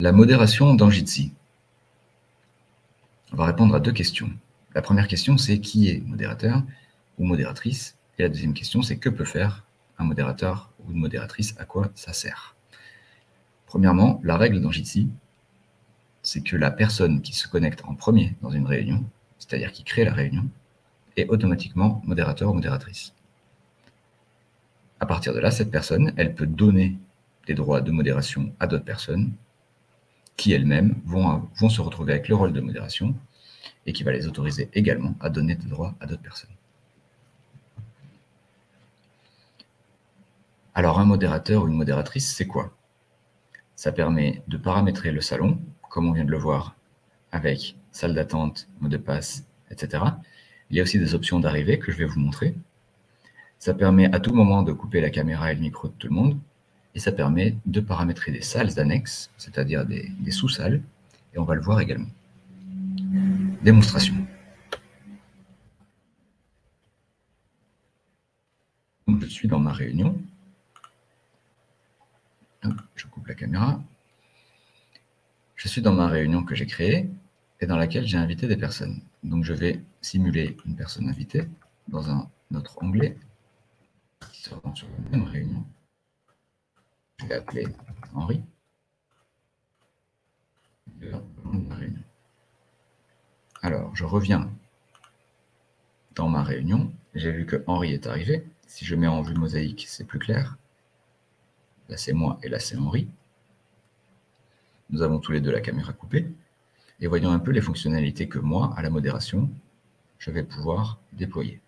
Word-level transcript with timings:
La 0.00 0.12
modération 0.12 0.74
dans 0.74 0.90
Jitsi. 0.90 1.32
On 3.32 3.36
va 3.36 3.46
répondre 3.46 3.74
à 3.74 3.80
deux 3.80 3.90
questions. 3.90 4.30
La 4.76 4.80
première 4.80 5.08
question, 5.08 5.36
c'est 5.36 5.58
qui 5.58 5.88
est 5.88 6.06
modérateur 6.06 6.62
ou 7.18 7.24
modératrice? 7.24 7.96
Et 8.16 8.22
la 8.22 8.28
deuxième 8.28 8.54
question, 8.54 8.80
c'est 8.80 8.96
que 8.96 9.08
peut 9.08 9.24
faire 9.24 9.64
un 9.98 10.04
modérateur 10.04 10.70
ou 10.78 10.92
une 10.92 10.98
modératrice, 10.98 11.56
à 11.58 11.64
quoi 11.64 11.90
ça 11.96 12.12
sert? 12.12 12.54
Premièrement, 13.66 14.20
la 14.22 14.36
règle 14.36 14.60
dans 14.60 14.70
Jitsi, 14.70 15.08
c'est 16.22 16.42
que 16.42 16.56
la 16.56 16.70
personne 16.70 17.20
qui 17.20 17.32
se 17.32 17.48
connecte 17.48 17.82
en 17.84 17.96
premier 17.96 18.36
dans 18.40 18.50
une 18.50 18.66
réunion, 18.66 19.04
c'est-à-dire 19.40 19.72
qui 19.72 19.82
crée 19.82 20.04
la 20.04 20.14
réunion, 20.14 20.48
est 21.16 21.28
automatiquement 21.28 22.02
modérateur 22.04 22.50
ou 22.50 22.54
modératrice. 22.54 23.14
À 25.00 25.06
partir 25.06 25.34
de 25.34 25.40
là, 25.40 25.50
cette 25.50 25.72
personne, 25.72 26.12
elle 26.16 26.36
peut 26.36 26.46
donner 26.46 26.96
des 27.48 27.54
droits 27.54 27.80
de 27.80 27.90
modération 27.90 28.54
à 28.60 28.68
d'autres 28.68 28.84
personnes 28.84 29.32
qui 30.38 30.52
elles-mêmes 30.52 30.94
vont, 31.04 31.46
vont 31.56 31.68
se 31.68 31.82
retrouver 31.82 32.12
avec 32.12 32.28
le 32.28 32.36
rôle 32.36 32.54
de 32.54 32.60
modération 32.60 33.14
et 33.84 33.92
qui 33.92 34.04
va 34.04 34.12
les 34.12 34.26
autoriser 34.26 34.70
également 34.72 35.14
à 35.20 35.28
donner 35.28 35.56
des 35.56 35.66
droits 35.66 35.94
à 36.00 36.06
d'autres 36.06 36.22
personnes. 36.22 36.54
Alors 40.74 41.00
un 41.00 41.04
modérateur 41.04 41.64
ou 41.64 41.68
une 41.68 41.74
modératrice, 41.74 42.32
c'est 42.34 42.46
quoi? 42.46 42.72
Ça 43.74 43.90
permet 43.90 44.42
de 44.46 44.56
paramétrer 44.56 45.10
le 45.10 45.20
salon, 45.20 45.60
comme 45.90 46.06
on 46.08 46.12
vient 46.12 46.24
de 46.24 46.30
le 46.30 46.38
voir, 46.38 46.76
avec 47.32 47.76
salle 47.90 48.14
d'attente, 48.14 48.68
mot 48.80 48.88
de 48.88 48.96
passe, 48.96 49.44
etc. 49.72 50.04
Il 50.70 50.76
y 50.76 50.80
a 50.80 50.84
aussi 50.84 51.00
des 51.00 51.16
options 51.16 51.40
d'arrivée 51.40 51.80
que 51.80 51.90
je 51.90 51.98
vais 51.98 52.04
vous 52.04 52.20
montrer. 52.20 52.54
Ça 53.58 53.74
permet 53.74 54.14
à 54.14 54.20
tout 54.20 54.32
moment 54.32 54.62
de 54.62 54.72
couper 54.72 55.00
la 55.00 55.10
caméra 55.10 55.50
et 55.50 55.56
le 55.56 55.60
micro 55.60 55.88
de 55.88 55.94
tout 55.94 56.06
le 56.06 56.14
monde, 56.14 56.38
et 56.94 57.00
ça 57.00 57.12
permet 57.12 57.56
de 57.66 57.80
paramétrer 57.80 58.32
des 58.32 58.42
salles 58.42 58.78
annexes, 58.78 59.30
c'est-à-dire 59.36 59.84
des, 59.84 60.30
sous-salles, 60.30 60.82
et 61.34 61.38
on 61.38 61.44
va 61.44 61.54
le 61.54 61.60
voir 61.60 61.80
également. 61.80 62.08
Démonstration. 63.62 64.14
je 69.20 69.26
suis 69.26 69.48
dans 69.48 69.58
ma 69.58 69.72
réunion. 69.72 70.20
je 72.94 73.06
coupe 73.06 73.26
la 73.26 73.34
caméra. 73.34 73.82
Je 75.56 75.68
suis 75.68 75.82
dans 75.82 75.92
ma 75.92 76.06
réunion 76.06 76.44
que 76.44 76.54
j'ai 76.54 76.66
créée 76.66 77.08
et 77.60 77.66
dans 77.66 77.76
laquelle 77.76 78.06
j'ai 78.06 78.16
invité 78.16 78.46
des 78.46 78.56
personnes. 78.56 79.02
Donc, 79.22 79.44
je 79.44 79.52
vais 79.52 79.82
simuler 80.00 80.56
une 80.66 80.76
personne 80.76 81.08
invitée 81.08 81.48
dans 81.88 82.10
un 82.10 82.30
autre 82.54 82.78
onglet 82.82 83.16
qui 84.32 84.42
se 84.42 84.48
sur 84.48 84.88
la 84.88 85.10
même 85.10 85.24
réunion. 85.24 85.64
Je 87.18 87.26
vais 87.26 87.34
appeler 87.34 87.66
Henri. 88.14 88.42
Alors, 93.62 93.94
je 93.94 94.04
reviens 94.04 94.50
dans 96.14 96.28
ma 96.28 96.42
réunion. 96.42 96.92
J'ai 97.14 97.32
vu 97.32 97.46
que 97.46 97.62
Henri 97.66 97.92
est 97.92 98.06
arrivé. 98.06 98.46
Si 98.66 98.84
je 98.84 98.94
mets 98.94 99.06
en 99.08 99.22
vue 99.22 99.34
mosaïque, 99.34 99.86
c'est 99.88 100.04
plus 100.04 100.18
clair. 100.18 100.56
Là, 101.88 101.96
c'est 101.96 102.12
moi 102.12 102.38
et 102.42 102.48
là, 102.48 102.58
c'est 102.58 102.76
Henri. 102.76 103.08
Nous 104.90 105.02
avons 105.02 105.18
tous 105.18 105.32
les 105.32 105.40
deux 105.40 105.50
la 105.50 105.60
caméra 105.60 105.92
coupée. 105.92 106.26
Et 107.00 107.06
voyons 107.06 107.30
un 107.30 107.38
peu 107.38 107.50
les 107.50 107.60
fonctionnalités 107.60 108.28
que 108.28 108.38
moi, 108.38 108.72
à 108.76 108.82
la 108.82 108.90
modération, 108.90 109.50
je 110.18 110.30
vais 110.30 110.42
pouvoir 110.42 110.98
déployer. 111.12 111.60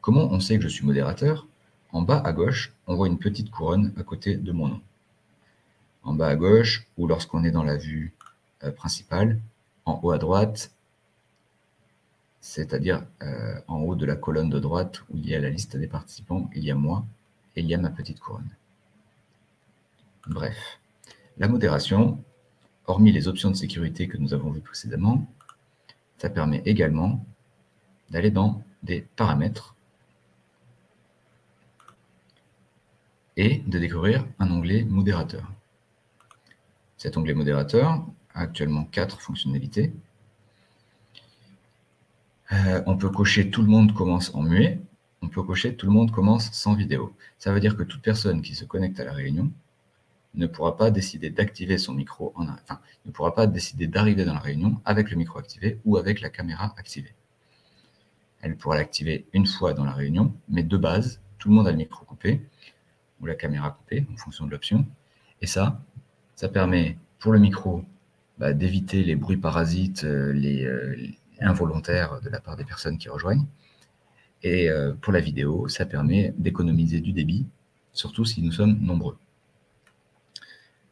Comment 0.00 0.30
on 0.30 0.40
sait 0.40 0.56
que 0.56 0.62
je 0.62 0.68
suis 0.68 0.84
modérateur? 0.84 1.46
En 1.94 2.02
bas 2.02 2.20
à 2.24 2.32
gauche, 2.32 2.72
on 2.88 2.96
voit 2.96 3.06
une 3.06 3.18
petite 3.18 3.52
couronne 3.52 3.92
à 3.96 4.02
côté 4.02 4.34
de 4.34 4.50
mon 4.50 4.66
nom. 4.66 4.80
En 6.02 6.12
bas 6.12 6.26
à 6.26 6.34
gauche, 6.34 6.86
ou 6.98 7.06
lorsqu'on 7.06 7.44
est 7.44 7.52
dans 7.52 7.62
la 7.62 7.76
vue 7.76 8.12
euh, 8.64 8.72
principale, 8.72 9.40
en 9.84 10.00
haut 10.02 10.10
à 10.10 10.18
droite, 10.18 10.72
c'est-à-dire 12.40 13.06
euh, 13.22 13.60
en 13.68 13.78
haut 13.78 13.94
de 13.94 14.04
la 14.04 14.16
colonne 14.16 14.50
de 14.50 14.58
droite 14.58 15.02
où 15.08 15.16
il 15.16 15.28
y 15.28 15.36
a 15.36 15.40
la 15.40 15.50
liste 15.50 15.76
des 15.76 15.86
participants, 15.86 16.50
il 16.54 16.64
y 16.64 16.70
a 16.72 16.74
moi 16.74 17.06
et 17.54 17.60
il 17.60 17.68
y 17.68 17.74
a 17.74 17.78
ma 17.78 17.90
petite 17.90 18.18
couronne. 18.18 18.50
Bref, 20.26 20.80
la 21.38 21.46
modération, 21.46 22.20
hormis 22.86 23.12
les 23.12 23.28
options 23.28 23.50
de 23.50 23.56
sécurité 23.56 24.08
que 24.08 24.16
nous 24.16 24.34
avons 24.34 24.50
vues 24.50 24.60
précédemment, 24.60 25.24
ça 26.18 26.28
permet 26.28 26.60
également 26.66 27.24
d'aller 28.10 28.32
dans 28.32 28.64
des 28.82 29.02
paramètres 29.14 29.73
et 33.36 33.62
de 33.66 33.78
découvrir 33.78 34.26
un 34.38 34.50
onglet 34.50 34.84
modérateur. 34.84 35.50
Cet 36.96 37.16
onglet 37.16 37.34
modérateur 37.34 38.06
a 38.34 38.40
actuellement 38.40 38.84
quatre 38.84 39.20
fonctionnalités. 39.20 39.92
Euh, 42.52 42.82
on 42.86 42.96
peut 42.96 43.10
cocher 43.10 43.50
tout 43.50 43.62
le 43.62 43.68
monde 43.68 43.94
commence 43.94 44.34
en 44.34 44.42
muet, 44.42 44.80
on 45.22 45.28
peut 45.28 45.42
cocher 45.42 45.74
tout 45.74 45.86
le 45.86 45.92
monde 45.92 46.10
commence 46.10 46.50
sans 46.52 46.74
vidéo. 46.74 47.14
Ça 47.38 47.52
veut 47.52 47.60
dire 47.60 47.76
que 47.76 47.82
toute 47.82 48.02
personne 48.02 48.42
qui 48.42 48.54
se 48.54 48.64
connecte 48.64 49.00
à 49.00 49.04
la 49.04 49.12
réunion 49.12 49.50
ne 50.34 50.46
pourra 50.46 50.76
pas 50.76 50.90
décider 50.90 51.30
d'activer 51.30 51.78
son 51.78 51.94
micro, 51.94 52.32
en, 52.36 52.46
enfin, 52.48 52.80
ne 53.06 53.10
pourra 53.10 53.34
pas 53.34 53.46
décider 53.46 53.86
d'arriver 53.86 54.24
dans 54.24 54.34
la 54.34 54.40
réunion 54.40 54.80
avec 54.84 55.10
le 55.10 55.16
micro 55.16 55.38
activé 55.38 55.78
ou 55.84 55.96
avec 55.96 56.20
la 56.20 56.28
caméra 56.28 56.74
activée. 56.76 57.14
Elle 58.42 58.56
pourra 58.56 58.76
l'activer 58.76 59.26
une 59.32 59.46
fois 59.46 59.72
dans 59.72 59.84
la 59.84 59.92
réunion, 59.92 60.34
mais 60.48 60.62
de 60.62 60.76
base, 60.76 61.20
tout 61.38 61.48
le 61.48 61.54
monde 61.54 61.68
a 61.68 61.70
le 61.70 61.78
micro 61.78 62.04
coupé 62.04 62.42
la 63.26 63.34
caméra 63.34 63.70
coupée 63.70 64.06
en 64.12 64.16
fonction 64.16 64.46
de 64.46 64.50
l'option. 64.50 64.86
Et 65.40 65.46
ça, 65.46 65.80
ça 66.34 66.48
permet 66.48 66.96
pour 67.18 67.32
le 67.32 67.38
micro 67.38 67.84
bah, 68.38 68.52
d'éviter 68.52 69.04
les 69.04 69.16
bruits 69.16 69.36
parasites, 69.36 70.04
euh, 70.04 70.32
les, 70.32 70.64
euh, 70.64 70.96
involontaires 71.40 72.20
de 72.20 72.28
la 72.28 72.40
part 72.40 72.56
des 72.56 72.64
personnes 72.64 72.98
qui 72.98 73.08
rejoignent. 73.08 73.46
Et 74.42 74.68
euh, 74.68 74.92
pour 74.92 75.12
la 75.12 75.20
vidéo, 75.20 75.68
ça 75.68 75.86
permet 75.86 76.34
d'économiser 76.38 77.00
du 77.00 77.12
débit, 77.12 77.46
surtout 77.92 78.24
si 78.24 78.42
nous 78.42 78.52
sommes 78.52 78.78
nombreux. 78.80 79.16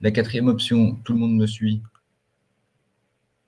La 0.01 0.11
quatrième 0.11 0.49
option, 0.49 0.97
tout 1.05 1.13
le 1.13 1.19
monde 1.19 1.37
me 1.37 1.47
suit. 1.47 1.83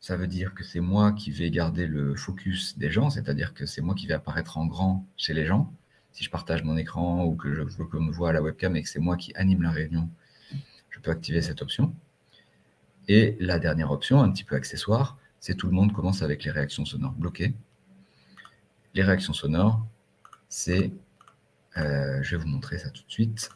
Ça 0.01 0.17
veut 0.17 0.27
dire 0.27 0.55
que 0.55 0.63
c'est 0.63 0.81
moi 0.81 1.13
qui 1.13 1.31
vais 1.31 1.51
garder 1.51 1.87
le 1.87 2.15
focus 2.15 2.77
des 2.77 2.91
gens, 2.91 3.11
c'est-à-dire 3.11 3.55
que 3.55 3.65
c'est 3.65 3.81
moi 3.81 3.95
qui 3.95 4.07
vais 4.07 4.15
apparaître 4.15 4.59
en 4.59 4.67
grand 4.67 5.07
chez 5.17 5.33
les 5.33 5.47
gens 5.47 5.73
si 6.15 6.25
je 6.25 6.31
partage 6.31 6.63
mon 6.63 6.77
écran 6.77 7.25
ou 7.25 7.35
que 7.35 7.53
je 7.53 7.61
veux 7.61 7.85
qu'on 7.85 8.01
me 8.01 8.13
voit 8.13 8.31
à 8.31 8.33
la 8.33 8.41
webcam 8.41 8.75
et 8.77 8.83
que 8.83 8.89
c'est 8.89 9.01
moi 9.01 9.17
qui 9.17 9.35
anime 9.35 9.63
la 9.63 9.71
réunion, 9.71 10.09
je 10.89 11.01
peux 11.01 11.11
activer 11.11 11.43
cette 11.43 11.61
option. 11.61 11.95
Et 13.09 13.37
la 13.41 13.59
dernière 13.59 13.91
option, 13.91 14.23
un 14.23 14.31
petit 14.31 14.45
peu 14.45 14.55
accessoire, 14.55 15.19
c'est 15.41 15.57
tout 15.57 15.67
le 15.67 15.73
monde 15.73 15.93
commence 15.93 16.23
avec 16.23 16.45
les 16.45 16.53
réactions 16.53 16.85
sonores 16.85 17.13
bloquées. 17.13 17.53
Les 18.95 19.03
réactions 19.03 19.33
sonores, 19.33 19.85
c'est, 20.49 20.93
euh, 21.77 22.23
je 22.23 22.37
vais 22.37 22.43
vous 22.43 22.49
montrer 22.49 22.79
ça 22.79 22.91
tout 22.91 23.03
de 23.05 23.11
suite, 23.11 23.51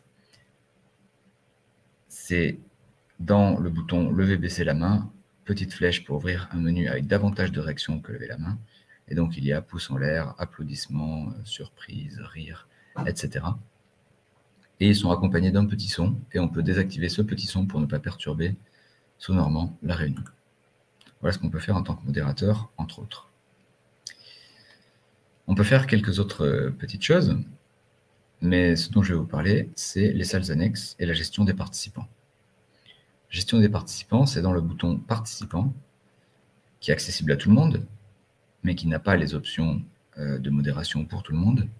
c'est 2.09 2.59
dans 3.21 3.59
le 3.59 3.71
bouton 3.71 4.11
lever, 4.11 4.37
baisser 4.37 4.65
la 4.65 4.75
main, 4.75 5.11
petite 5.45 5.73
flèche 5.73 6.05
pour 6.05 6.17
ouvrir 6.17 6.49
un 6.51 6.59
menu 6.59 6.89
avec 6.89 7.07
davantage 7.07 7.53
de 7.53 7.61
réactions 7.61 8.01
que 8.01 8.13
lever 8.13 8.27
la 8.27 8.37
main. 8.37 8.59
Et 9.09 9.15
donc, 9.15 9.37
il 9.37 9.45
y 9.45 9.53
a 9.53 9.63
pouce 9.63 9.91
en 9.91 9.97
l'air, 9.97 10.35
applaudissements, 10.39 11.29
euh, 11.29 11.33
surprise, 11.45 12.21
rire, 12.21 12.69
etc. 13.07 13.45
Et 14.81 14.89
ils 14.89 14.97
sont 14.97 15.11
accompagnés 15.11 15.51
d'un 15.51 15.67
petit 15.67 15.89
son, 15.89 16.17
et 16.33 16.39
on 16.39 16.49
peut 16.49 16.63
désactiver 16.63 17.09
ce 17.09 17.23
petit 17.23 17.47
son 17.47 17.67
pour 17.67 17.81
ne 17.81 17.87
pas 17.87 17.99
perturber 17.99 18.57
sonorement 19.19 19.77
la 19.83 19.95
réunion. 19.95 20.23
Voilà 21.21 21.33
ce 21.33 21.39
qu'on 21.39 21.51
peut 21.51 21.59
faire 21.59 21.77
en 21.77 21.83
tant 21.83 21.97
que 21.97 22.05
modérateur, 22.05 22.71
entre 22.77 23.01
autres. 23.01 23.29
On 25.47 25.55
peut 25.55 25.65
faire 25.65 25.87
quelques 25.87 26.19
autres 26.19 26.45
euh, 26.45 26.71
petites 26.71 27.03
choses, 27.03 27.37
mais 28.41 28.77
ce 28.77 28.91
dont 28.91 29.03
je 29.03 29.15
vais 29.15 29.19
vous 29.19 29.27
parler, 29.27 29.71
c'est 29.75 30.13
les 30.13 30.25
salles 30.25 30.53
annexes 30.53 30.95
et 30.99 31.07
la 31.07 31.15
gestion 31.15 31.45
des 31.45 31.55
participants. 31.55 32.07
Gestion 33.31 33.59
des 33.59 33.69
participants, 33.69 34.27
c'est 34.27 34.43
dans 34.43 34.53
le 34.53 34.61
bouton 34.61 34.97
Participants, 34.97 35.73
qui 36.81 36.91
est 36.91 36.95
accessible 36.95 37.33
à 37.33 37.37
tout 37.37 37.49
le 37.49 37.55
monde, 37.55 37.85
mais 38.69 38.75
qui 38.75 38.87
n'a 38.87 38.99
pas 38.99 39.17
les 39.17 39.35
options 39.35 39.83
euh, 40.19 40.39
de 40.39 40.51
modération 40.51 41.07
pour 41.07 41.23
tout 41.23 41.33
le 41.33 41.39
monde, 41.39 41.71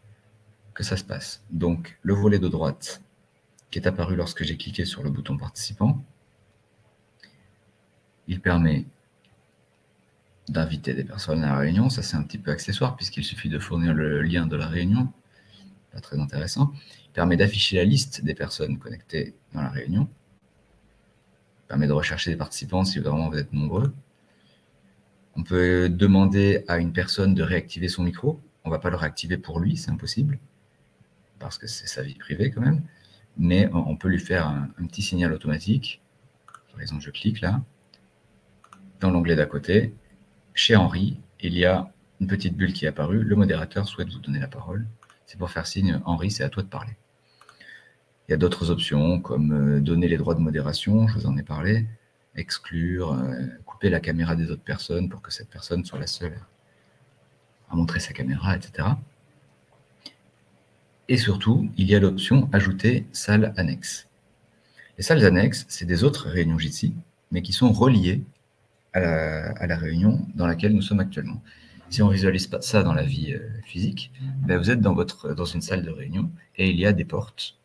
que 0.73 0.83
ça 0.83 0.97
se 0.97 1.05
passe. 1.05 1.45
Donc, 1.51 1.99
le 2.01 2.15
volet 2.15 2.39
de 2.39 2.49
droite 2.49 3.03
qui 3.71 3.79
est 3.79 3.87
apparu 3.87 4.17
lorsque 4.17 4.43
j'ai 4.43 4.57
cliqué 4.57 4.87
sur 4.87 5.03
le 5.03 5.11
bouton 5.11 5.37
participant, 5.37 6.03
il 8.27 8.41
permet 8.41 8.87
d'inviter 10.49 10.95
des 10.95 11.05
personnes 11.05 11.45
à 11.45 11.49
la 11.49 11.59
réunion. 11.59 11.91
Ça, 11.91 12.01
c'est 12.01 12.17
un 12.17 12.23
petit 12.23 12.39
peu 12.39 12.51
accessoire 12.51 12.97
puisqu'il 12.97 13.23
suffit 13.23 13.51
de 13.51 13.59
fournir 13.59 13.93
le 13.93 14.23
lien 14.23 14.47
de 14.47 14.57
la 14.57 14.67
réunion. 14.67 15.13
Pas 15.93 16.01
très 16.01 16.19
intéressant. 16.19 16.73
Il 17.05 17.13
permet 17.13 17.37
d'afficher 17.37 17.77
la 17.77 17.85
liste 17.85 18.25
des 18.25 18.35
personnes 18.35 18.79
connectées 18.79 19.35
dans 19.53 19.61
la 19.61 19.69
réunion. 19.69 20.09
Il 21.65 21.69
permet 21.69 21.87
de 21.87 21.93
rechercher 21.93 22.31
des 22.31 22.39
participants 22.39 22.87
si 22.87 22.99
vraiment 22.99 23.29
vous 23.29 23.37
êtes 23.37 23.53
nombreux. 23.53 23.93
On 25.39 25.45
peut 25.45 25.89
demander 25.89 26.65
à 26.67 26.79
une 26.79 26.93
personne 26.93 27.33
de 27.33 27.45
réactiver 27.45 27.87
son 27.87 28.03
micro. 28.03 28.41
On 28.65 28.71
ne 28.71 28.75
va 28.75 28.81
pas 28.81 28.91
le 28.91 28.97
réactiver 28.97 29.39
pour 29.39 29.61
lui, 29.61 29.77
c'est 29.77 29.93
impossible, 29.93 30.41
parce 31.39 31.59
que 31.59 31.69
c'est 31.69 31.87
sa 31.87 32.03
vie 32.03 32.17
privée 32.17 32.51
quand 32.51 32.61
même. 32.61 32.83
Mais 33.37 33.71
on 33.73 33.95
peut 33.95 34.09
lui 34.09 34.19
faire 34.19 34.49
un, 34.49 34.69
petit 34.89 35.01
signal 35.01 35.33
automatique. 35.33 36.03
Par 36.73 36.81
exemple, 36.81 37.05
je 37.05 37.11
clique 37.11 37.41
là. 37.41 37.63
Dans 38.99 39.13
l'onglet 39.13 39.37
d'à 39.37 39.47
côté, 39.47 39.95
chez 40.55 40.75
Henri, 40.75 41.21
il 41.41 41.57
y 41.57 41.65
a 41.65 41.89
une 42.21 42.27
petite 42.27 42.57
bulle 42.57 42.73
qui 42.73 42.87
est 42.87 42.89
apparue. 42.89 43.23
Le 43.23 43.37
modérateur 43.37 43.87
souhaite 43.87 44.13
vous 44.13 44.19
donner 44.19 44.41
la 44.41 44.49
parole. 44.49 44.89
C'est 45.27 45.39
pour 45.39 45.53
faire 45.53 45.69
signe, 45.69 46.01
Henri, 46.05 46.33
c'est 46.33 46.43
à 46.43 46.49
toi 46.49 46.65
de 46.65 46.69
parler. 46.69 46.97
Il 48.27 48.33
y 48.33 48.35
a 48.35 48.39
d'autres 48.39 48.73
options 48.73 49.21
comme 49.21 49.53
euh, 49.53 49.81
donner 49.81 50.09
les 50.09 50.17
droits 50.17 50.35
de 50.35 50.41
modération, 50.41 51.07
je 51.07 51.15
vous 51.15 51.27
en 51.27 51.37
ai 51.37 51.45
parlé, 51.45 51.87
exclure, 52.35 53.13
euh, 53.13 53.47
la 53.83 54.01
caméra 54.01 54.35
des 54.35 54.51
autres 54.51 54.63
personnes 54.63 55.09
pour 55.09 55.23
que 55.23 55.33
cette 55.33 55.49
personne 55.49 55.85
soit 55.85 55.99
la 55.99 56.07
seule 56.07 56.39
à 57.71 57.77
montrer 57.77 58.01
sa 58.01 58.13
caméra, 58.13 58.57
etc. 58.57 58.89
Et 61.09 61.17
surtout, 61.17 61.71
il 61.77 61.89
y 61.89 61.95
a 61.95 62.01
l'option 62.01 62.49
Ajouter 62.53 63.07
salle 63.13 63.55
annexe. 63.57 64.09
Les 64.99 65.05
salles 65.05 65.25
annexes, 65.25 65.65
c'est 65.69 65.87
des 65.87 66.05
autres 66.05 66.29
réunions 66.29 66.59
Jitsi, 66.59 66.95
mais 67.31 67.43
qui 67.43 67.53
sont 67.53 67.73
reliées 67.73 68.23
à 68.95 69.67
la, 69.67 69.77
réunion 69.77 70.27
dans 70.35 70.47
laquelle 70.47 70.75
nous 70.75 70.83
sommes 70.83 70.99
actuellement. 70.99 71.41
Si 71.89 72.03
on 72.03 72.09
visualise 72.09 72.49
pas 72.49 72.61
ça 72.61 72.83
dans 72.83 72.93
la 72.93 73.05
vie 73.05 73.33
euh, 73.33 73.49
physique, 73.65 74.11
ben 74.43 74.59
vous 74.59 74.71
êtes 74.71 74.81
dans, 74.81 74.95
dans 74.95 75.45
une 75.45 75.61
salle 75.61 75.85
de 75.85 75.91
réunion 75.91 76.31
et 76.57 76.69
il 76.69 76.77
y 76.77 76.85
a 76.85 76.93
des 76.93 77.05
portes, 77.05 77.57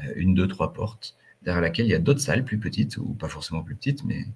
euh, 0.00 0.12
une, 0.16 0.34
deux, 0.34 0.48
trois 0.48 0.72
portes, 0.72 1.16
derrière 1.42 1.62
laquelle 1.62 1.86
il 1.86 1.90
y 1.90 1.94
a 1.94 2.00
d'autres 2.00 2.20
salles 2.20 2.44
plus 2.44 2.58
petites, 2.58 2.96
ou 2.96 3.14
pas 3.14 3.28
forcément 3.28 3.62
plus 3.62 3.76
petites, 3.76 4.04
mais 4.04 4.26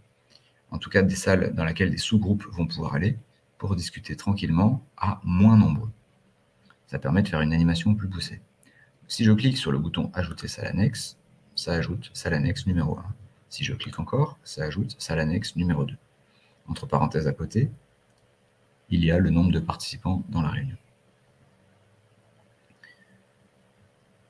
en 0.70 0.78
tout 0.78 0.90
cas 0.90 1.02
des 1.02 1.17
salles 1.17 1.55
dans 1.55 1.64
lesquelles 1.64 1.90
des 1.90 1.99
sous-groupes 1.99 2.46
vont 2.50 2.67
pouvoir 2.67 2.94
aller 2.94 3.19
pour 3.58 3.76
discuter 3.76 4.17
tranquillement 4.17 4.82
à 4.96 5.20
moins 5.25 5.56
nombreux. 5.56 5.90
Ça 6.87 6.99
permet 6.99 7.22
de 7.22 7.28
faire 7.28 7.40
une 7.40 7.52
animation 7.52 7.94
plus 7.94 8.08
poussée. 8.08 8.40
Si 9.06 9.25
je 9.25 9.32
clique 9.32 9.56
sur 9.56 9.72
le 9.72 9.78
bouton 9.78 10.11
Ajouter 10.14 10.49
salle 10.49 10.67
annexe, 10.67 11.19
ça 11.55 11.72
ajoute 11.72 12.11
salle 12.14 12.34
annexe 12.34 12.67
numéro 12.67 12.99
1. 12.99 13.05
Si 13.49 13.64
je 13.64 13.75
clique 13.75 13.99
encore, 13.99 14.38
ça 14.44 14.64
ajoute 14.64 14.96
salle 14.99 15.20
annexe 15.20 15.56
numéro 15.56 15.84
2. 15.84 15.96
Entre 16.69 16.87
parenthèses 16.87 17.26
à 17.26 17.32
côté, 17.32 17.70
il 18.88 19.05
y 19.05 19.11
a 19.11 19.19
le 19.19 19.31
nombre 19.31 19.52
de 19.52 19.61
participants 19.61 20.25
dans 20.28 20.43
la 20.43 20.50
réunion. 20.50 20.76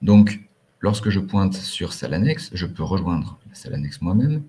Donc, 0.02 0.40
lorsque 0.80 1.10
je 1.10 1.20
pointe 1.20 1.54
sur 1.54 1.92
salle 1.92 2.14
annexe, 2.14 2.50
je 2.54 2.66
peux 2.66 2.82
rejoindre 2.82 3.38
la 3.48 3.54
salle 3.54 3.74
annexe 3.74 4.00
moi-même, 4.00 4.42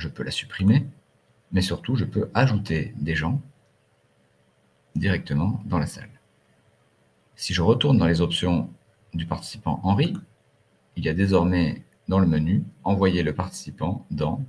je 0.00 0.08
peux 0.08 0.22
la 0.22 0.30
supprimer, 0.30 0.86
mais 1.52 1.60
surtout, 1.60 1.94
je 1.94 2.04
peux 2.04 2.30
ajouter 2.34 2.94
des 2.96 3.14
gens 3.14 3.40
directement 4.94 5.62
dans 5.66 5.78
la 5.78 5.86
salle. 5.86 6.10
Si 7.36 7.54
je 7.54 7.62
retourne 7.62 7.98
dans 7.98 8.06
les 8.06 8.20
options 8.20 8.70
du 9.14 9.26
participant 9.26 9.80
Henri, 9.82 10.14
il 10.96 11.04
y 11.04 11.08
a 11.08 11.14
désormais 11.14 11.84
dans 12.08 12.18
le 12.18 12.26
menu 12.26 12.64
«Envoyer 12.84 13.22
le 13.22 13.34
participant 13.34 14.06
dans…» 14.10 14.44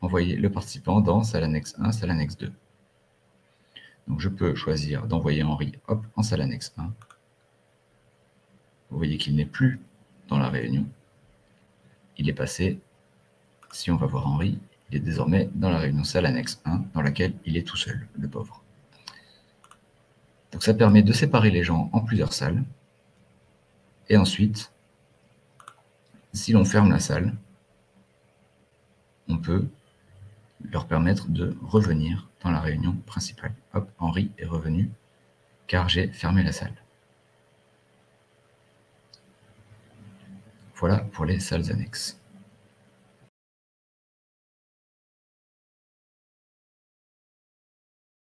Envoyer 0.00 0.36
le 0.36 0.50
participant 0.50 1.00
dans 1.00 1.24
salle 1.24 1.44
annexe 1.44 1.74
1, 1.78 1.92
salle 1.92 2.10
annexe 2.10 2.36
2. 2.36 2.52
Donc 4.06 4.20
je 4.20 4.28
peux 4.28 4.54
choisir 4.54 5.06
d'envoyer 5.06 5.42
Henri 5.42 5.72
hop, 5.88 6.06
en 6.16 6.22
salle 6.22 6.40
annexe 6.40 6.72
1. 6.78 6.92
Vous 8.90 8.96
voyez 8.96 9.18
qu'il 9.18 9.34
n'est 9.34 9.44
plus 9.44 9.80
dans 10.28 10.38
la 10.38 10.48
réunion. 10.48 10.86
Il 12.16 12.28
est 12.28 12.34
passé, 12.34 12.80
si 13.72 13.90
on 13.90 13.96
va 13.96 14.06
voir 14.06 14.26
Henri, 14.26 14.58
il 14.90 14.96
est 14.96 15.00
désormais 15.00 15.50
dans 15.54 15.70
la 15.70 15.78
réunion 15.78 16.04
salle 16.04 16.26
annexe 16.26 16.60
1, 16.64 16.84
dans 16.94 17.02
laquelle 17.02 17.34
il 17.44 17.56
est 17.56 17.66
tout 17.66 17.76
seul, 17.76 18.06
le 18.18 18.28
pauvre. 18.28 18.62
Donc 20.52 20.62
ça 20.62 20.74
permet 20.74 21.02
de 21.02 21.12
séparer 21.12 21.50
les 21.50 21.62
gens 21.62 21.90
en 21.92 22.00
plusieurs 22.00 22.32
salles. 22.32 22.64
Et 24.08 24.16
ensuite, 24.16 24.72
si 26.32 26.52
l'on 26.52 26.64
ferme 26.64 26.90
la 26.90 27.00
salle, 27.00 27.34
on 29.28 29.36
peut 29.36 29.66
leur 30.72 30.86
permettre 30.86 31.28
de 31.28 31.56
revenir 31.62 32.28
dans 32.42 32.50
la 32.50 32.60
réunion 32.60 32.94
principale. 33.06 33.54
Hop, 33.74 33.90
Henri 33.98 34.30
est 34.38 34.46
revenu 34.46 34.90
car 35.66 35.88
j'ai 35.88 36.08
fermé 36.08 36.42
la 36.42 36.52
salle. 36.52 36.74
Voilà 40.76 40.98
pour 40.98 41.24
les 41.24 41.40
salles 41.40 41.70
annexes. 41.70 42.17